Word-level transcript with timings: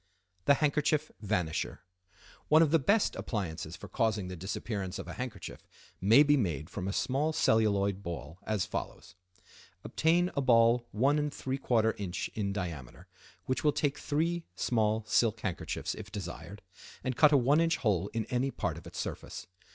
The 0.45 0.55
Handkerchief 0.55 1.11
Vanisher.—One 1.21 2.63
of 2.63 2.71
the 2.71 2.79
best 2.79 3.15
appliances 3.15 3.75
for 3.75 3.87
causing 3.87 4.29
the 4.29 4.35
disappearance 4.35 4.97
of 4.97 5.07
a 5.07 5.13
handkerchief 5.13 5.67
may 6.01 6.23
be 6.23 6.35
made 6.35 6.71
from 6.71 6.87
a 6.87 6.91
small 6.91 7.33
celluloid 7.33 8.01
ball 8.01 8.39
as 8.41 8.65
follows:—Obtain 8.65 10.31
a 10.35 10.41
ball 10.41 10.87
1¾ 10.91 11.99
in. 11.99 12.31
in 12.47 12.51
diameter, 12.51 13.05
which 13.45 13.63
will 13.63 13.71
take 13.71 13.99
three 13.99 14.43
small 14.55 15.05
silk 15.05 15.39
handkerchiefs 15.41 15.93
if 15.93 16.11
desired, 16.11 16.63
and 17.03 17.15
cut 17.15 17.31
a 17.31 17.37
1 17.37 17.59
in. 17.61 17.69
hole 17.69 18.09
in 18.11 18.25
any 18.31 18.49
part 18.49 18.79
of 18.79 18.87
its 18.87 18.97
surface. 18.97 19.45